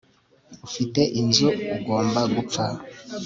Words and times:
Ufite 0.67 1.01
inzu 1.19 1.47
ugomba 1.77 2.21
gupfa 2.35 2.65